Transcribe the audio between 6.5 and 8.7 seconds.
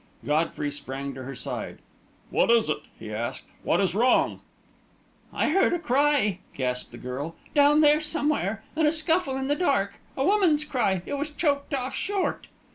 gasped the girl. "Down here somewhere.